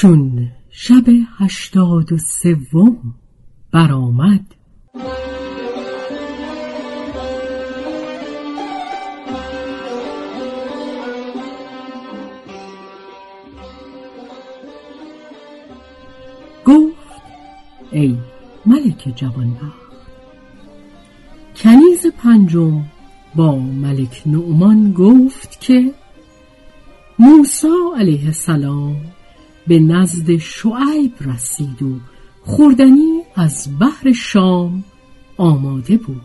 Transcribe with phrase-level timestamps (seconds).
[0.00, 1.04] چون شب
[1.38, 3.14] هشتاد و سوم
[3.72, 4.54] برآمد.
[16.64, 16.96] گفت
[17.90, 18.18] ای
[18.66, 19.62] ملک جوانبخت
[21.56, 22.84] کنیز پنجم
[23.34, 25.94] با ملک نعمان گفت که
[27.18, 28.96] موسی علیه السلام
[29.68, 31.96] به نزد شعیب رسید و
[32.42, 34.84] خوردنی از بحر شام
[35.36, 36.22] آماده بود.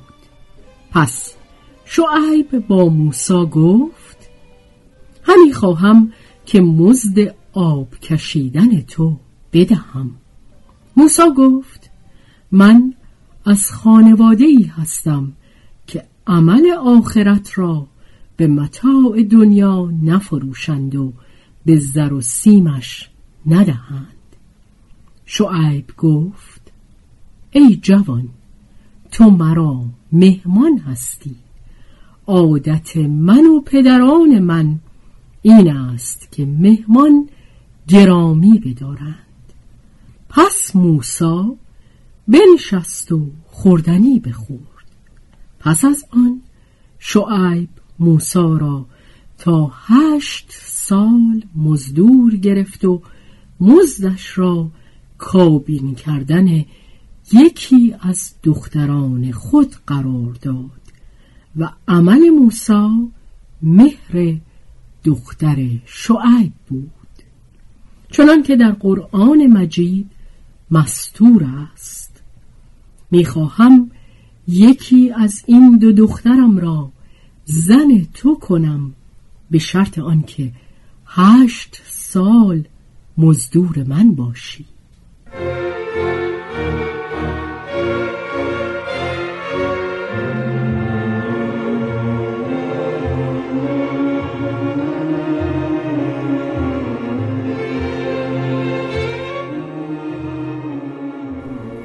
[0.91, 1.33] پس
[1.85, 4.30] شعیب با موسا گفت
[5.23, 6.13] همی خواهم
[6.45, 9.17] که مزد آب کشیدن تو
[9.53, 10.12] بدهم.
[10.97, 11.90] موسا گفت
[12.51, 12.94] من
[13.46, 15.34] از خانواده ای هستم
[15.88, 17.88] که عمل آخرت را
[18.38, 21.13] به متاع دنیا نفروشند و
[21.66, 23.09] به زر و سیمش
[23.47, 24.07] ندهند.
[25.25, 26.71] شعیب گفت
[27.51, 28.29] ای جوان
[29.11, 31.35] تو مرا مهمان هستی.
[32.27, 34.79] عادت من و پدران من
[35.41, 37.29] این است که مهمان
[37.87, 39.17] گرامی بدارند.
[40.29, 41.55] پس موسا
[42.27, 44.63] بنشست و خوردنی بخورد.
[45.59, 46.41] پس از آن
[46.99, 48.85] شعیب موسا را
[49.37, 53.01] تا هشت سال مزدور گرفت و
[53.63, 54.72] مزدش را
[55.18, 56.66] کابین کردن
[57.34, 60.81] یکی از دختران خود قرار داد
[61.57, 63.07] و عمل موسا
[63.62, 64.38] مهر
[65.03, 66.91] دختر شعیب بود.
[68.12, 70.12] چنان که در قرآن مجید
[70.72, 72.22] مستور است.
[73.12, 73.91] می‌خواهم
[74.47, 76.91] یکی از این دو دخترم را
[77.46, 78.94] زن تو کنم
[79.52, 80.52] به شرط آنکه
[81.06, 82.63] هشت سال
[83.18, 84.66] مزدور من باشی.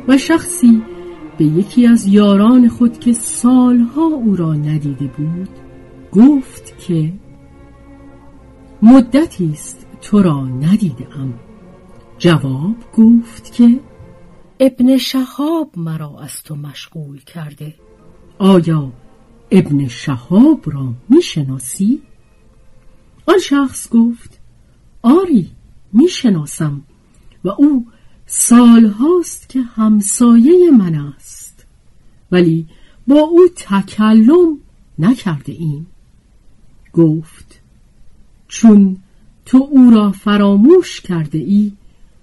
[0.08, 0.82] و شخصی
[1.38, 5.48] به یکی از یاران خود که سالها او را ندیده بود
[6.12, 7.12] گفت که
[8.82, 11.34] مدتی است تو را ندیدم.
[12.18, 13.80] جواب گفت که
[14.60, 17.74] ابن شهاب مرا از تو مشغول کرده.
[18.38, 18.92] آیا
[19.50, 22.02] ابن شهاب را می‌شناسی؟
[23.26, 24.40] آن شخص گفت
[25.02, 25.50] آری
[25.92, 26.82] می‌شناسم
[27.44, 27.86] و او
[28.26, 31.66] سالهاست که همسایه من است.
[32.32, 32.66] ولی
[33.06, 34.58] با او تکلم
[34.98, 35.86] نکرده ایم.
[36.92, 37.60] گفت
[38.48, 38.96] چون
[39.48, 41.72] تو او را فراموش کرده ای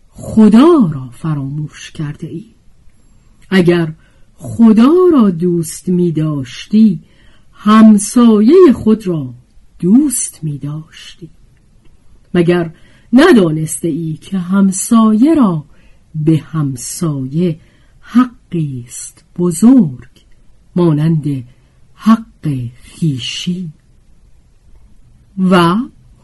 [0.10, 2.46] خدا را فراموش کرده ای.
[3.50, 3.94] اگر
[4.36, 7.00] خدا را دوست می داشتی
[7.54, 9.34] همسایه خود را
[9.80, 11.30] دوست می داشتی.
[12.34, 12.72] مگر
[13.14, 15.66] ندانسته ای که همسایه را
[16.16, 17.60] به همسایه
[18.00, 20.10] حقی است بزرگ
[20.76, 21.44] مانند
[21.96, 23.70] حق خیشی
[25.40, 25.76] و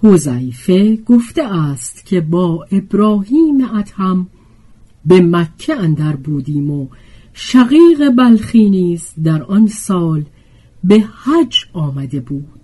[0.04, 4.28] حذیفه گفته است که با ابراهیم ادهم
[5.06, 6.88] به مکه اندر بودیم و
[7.34, 10.26] شقیق بلخی نیز در آن سال
[10.84, 12.62] به حج آمده بود.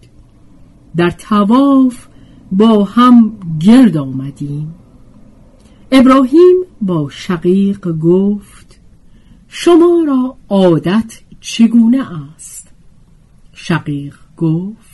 [0.95, 2.07] در تواف
[2.51, 4.75] با هم گرد آمدیم.
[5.92, 8.80] ابراهیم با شقیق گفت
[9.48, 12.68] شما را عادت چگونه است؟
[13.54, 14.87] شقیق گفت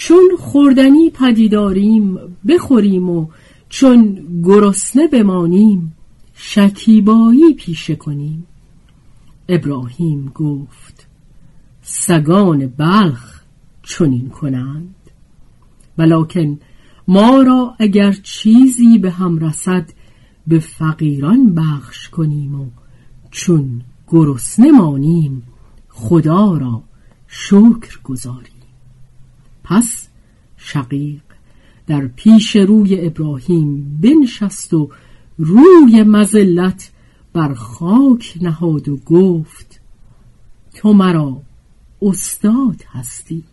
[0.00, 2.18] چون خوردنی پدیداریم
[2.48, 3.28] بخوریم و
[3.68, 5.92] چون گرسنه بمانیم
[6.34, 8.46] شکیبایی پیشه کنیم.
[9.48, 11.06] ابراهیم گفت
[11.82, 13.42] سگان بلخ
[13.82, 14.94] چنین کنند.
[15.98, 16.58] ولکن
[17.08, 19.90] ما را اگر چیزی به هم رسد
[20.46, 22.66] به فقیران بخش کنیم و
[23.30, 25.42] چون گرسنه مانیم
[25.88, 26.82] خدا را
[27.26, 28.59] شکر گذاریم.
[29.70, 30.08] پس
[30.56, 31.22] شقیق
[31.86, 34.90] در پیش روی ابراهیم بنشست و
[35.38, 36.90] روی مزلت
[37.32, 39.80] بر خاک نهاد و گفت
[40.74, 41.42] تو مرا
[42.02, 43.44] استاد هستی.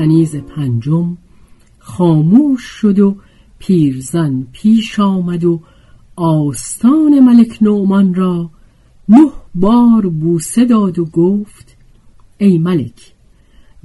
[0.00, 1.16] کنیز پنجم
[1.78, 3.16] خاموش شد و
[3.58, 5.60] پیرزن پیش آمد و
[6.16, 8.50] آستان ملک نومان را
[9.08, 11.76] نه بار بوسه داد و گفت
[12.38, 13.12] ای ملک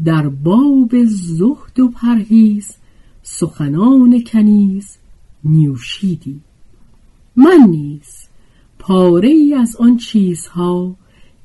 [0.06, 2.76] در باب زهد و پرهیز
[3.24, 4.98] سخنان کنیز
[5.44, 6.42] نیوشیدی
[7.36, 8.28] من نیز
[8.80, 10.96] پاره ای از آن چیزها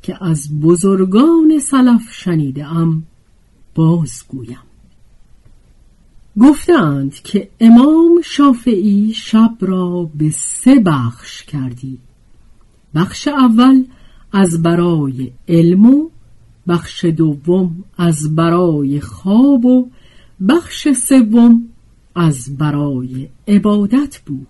[0.02, 3.06] که از بزرگان سلف شنیده ام
[3.74, 4.58] بازگویم
[6.40, 11.98] گفتند که امام شافعی شب را به سه بخش کردی.
[12.94, 13.84] بخش اول
[14.32, 16.10] از برای علم و
[16.68, 19.88] بخش دوم از برای خواب و
[20.48, 21.68] بخش سوم
[22.14, 24.46] از برای عبادت بود.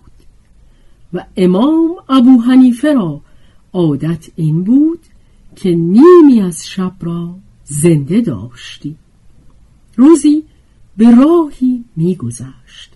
[1.13, 3.21] و امام ابو حنیفه را
[3.73, 4.99] عادت این بود
[5.55, 8.95] که نیمی از شب را زنده داشتی.
[10.01, 10.43] روزی
[10.97, 12.91] به راهی میگذشت.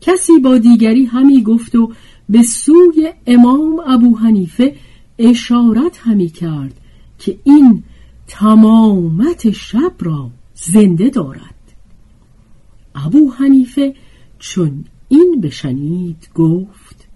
[0.00, 1.92] کسی با دیگری همی گفت و
[2.28, 4.76] به سوی امام ابو حنیفه
[5.18, 6.80] اشارت همی کرد
[7.18, 7.82] که این
[8.26, 11.54] تمامت شب را زنده دارد.
[12.94, 13.94] ابو حنیفه
[14.38, 17.08] چون این بشنید گفت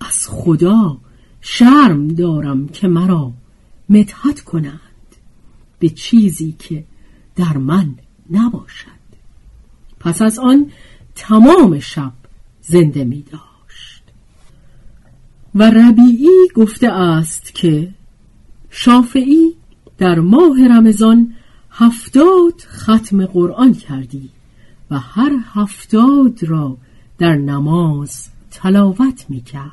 [0.00, 0.98] از خدا
[1.40, 3.32] شرم دارم که مرا
[3.88, 4.80] مدحت کنند
[5.78, 6.84] به چیزی که
[7.36, 7.94] در من
[8.30, 9.00] نباشد.
[10.00, 10.70] پس از آن
[11.14, 12.12] تمام شب
[12.62, 14.02] زنده می داشت.
[15.54, 17.88] و ربیعی گفته است که
[18.70, 19.54] شافعی
[19.98, 21.34] در ماه رمضان
[21.70, 24.30] هفتاد ختم قرآن کردی
[24.90, 26.76] و هر هفتاد را
[27.18, 29.70] در نماز تلاوت می کرد.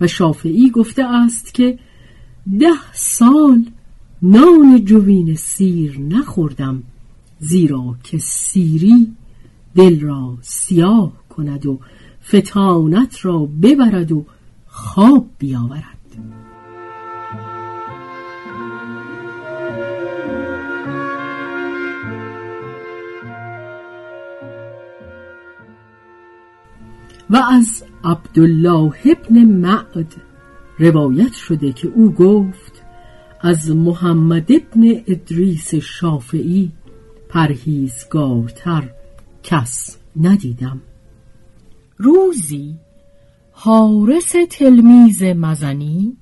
[0.00, 1.78] و شافعی گفته است که
[2.58, 3.64] ده سال
[4.22, 6.82] نان جوین سیر نخوردم
[7.44, 9.12] زیرا که سیری
[9.74, 11.80] دل را سیاه کند و
[12.28, 14.26] فتانت را ببرد و
[14.66, 15.94] خواب بیاورد.
[27.30, 30.14] و از عبدالله ابن معد
[30.78, 32.82] روایت شده که او گفت
[33.40, 36.72] از محمد ابن ادریس شافعی
[37.34, 38.90] پرهیزگارتر
[39.42, 40.80] کس ندیدم.
[41.96, 42.74] روزی
[43.52, 46.16] حارس تلمیز مزنی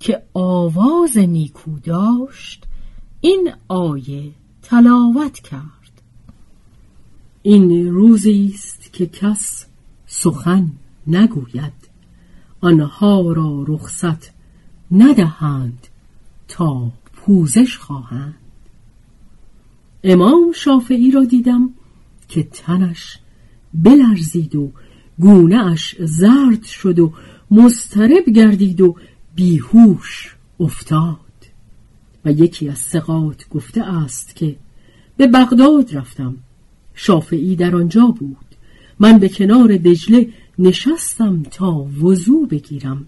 [0.00, 2.64] که آواز نیکو داشت
[3.20, 6.02] این آیه تلاوت کرد.
[7.42, 9.66] این روزی است که کس
[10.06, 10.70] سخن
[11.06, 11.88] نگوید.
[12.60, 14.32] آنها را رخصت
[14.90, 15.86] ندهند
[16.48, 18.47] تا پوزش خواهند.
[20.10, 21.70] امام شافعی را دیدم
[22.28, 23.18] که تنش
[23.74, 24.72] بلرزید و
[25.18, 27.12] گونه اش زرد شد و
[27.50, 28.96] مسترب گردید و
[29.34, 31.18] بیهوش افتاد.
[32.24, 34.56] و یکی از سقات گفته است که
[35.16, 36.36] به بغداد رفتم.
[36.94, 38.36] شافعی در آنجا بود.
[38.98, 43.06] من به کنار دجله نشستم تا وضوع بگیرم.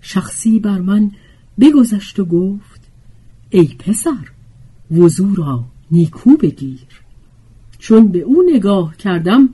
[0.00, 1.10] شخصی بر من
[1.60, 2.80] بگذشت و گفت
[3.50, 4.30] ای پسر
[4.90, 6.86] وضوع را نیکو بگیر.
[7.78, 9.48] چون به او نگاه کردم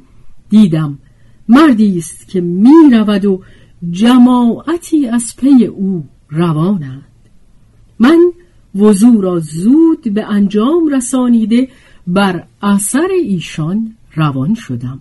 [0.49, 0.99] دیدم
[1.49, 3.43] مردی است که می رود و
[3.91, 7.05] جماعتی از پی او روانند.
[7.99, 8.33] من
[8.75, 11.69] وضوع را زود به انجام رسانیده
[12.07, 15.01] بر اثر ایشان روان شدم.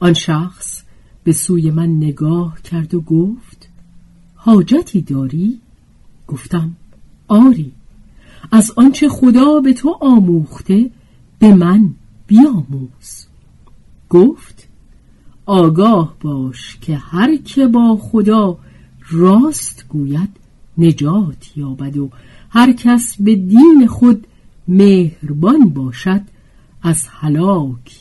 [0.00, 0.82] آن شخص
[1.24, 3.68] به سوی من نگاه کرد و گفت
[4.34, 5.60] حاجتی داری؟
[6.26, 6.76] گفتم
[7.28, 7.72] آری.
[8.52, 10.90] از آنچه خدا به تو آموخته
[11.38, 11.90] به من
[12.26, 13.26] بیاموز.
[14.10, 14.68] گفت
[15.46, 18.58] آگاه باش که هر که با خدا
[19.10, 20.28] راست گوید
[20.78, 22.10] نجات یابد و
[22.50, 24.26] هر کس به دین خود
[24.68, 26.20] مهربان باشد
[26.82, 27.98] از هلاک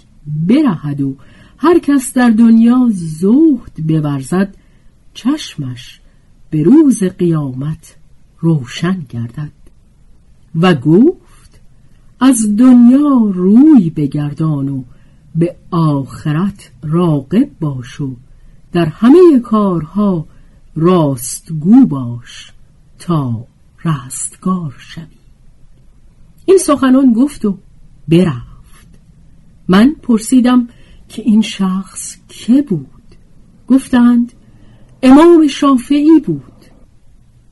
[0.47, 1.15] برهد و
[1.57, 4.55] هر کس در دنیا زهد بورزد
[5.13, 5.99] چشمش
[6.49, 7.95] به روز قیامت
[8.39, 9.64] روشن گردد.
[10.61, 11.59] و گفت
[12.19, 14.83] از دنیا روی بگردان و
[15.35, 18.15] به آخرت راقب باش و
[18.71, 20.25] در همه کارها
[20.75, 22.51] راستگو باش
[22.99, 23.45] تا
[23.85, 25.03] رستگار شوی.
[26.45, 27.57] این سخنان گفت و
[28.07, 28.87] برفت.
[29.67, 30.67] من پرسیدم
[31.09, 32.87] که این شخص که بود؟
[33.67, 34.33] گفتند
[35.03, 36.41] امام شافعی بود.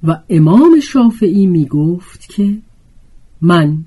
[0.04, 2.58] و امام شافعی می گفت که
[3.44, 3.86] من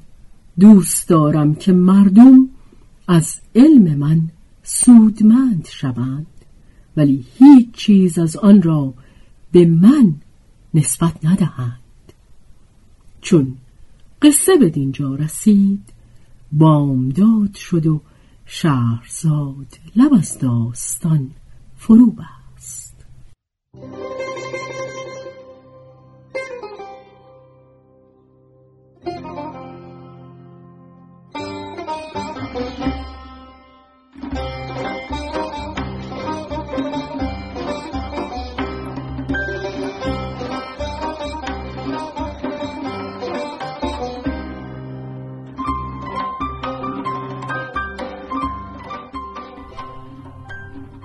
[0.60, 2.48] دوست دارم که مردم
[3.08, 4.30] از علم من
[4.62, 6.26] سودمند شوند
[6.96, 8.94] ولی هیچ چیز از آن را
[9.52, 10.14] به من
[10.74, 11.80] نسبت ندهند.
[13.20, 13.56] چون
[14.22, 15.82] قصه به دینجا رسید
[16.52, 18.00] بامداد شد و
[18.46, 21.30] شهرزاد لب از داستان
[21.76, 22.94] فرو بست.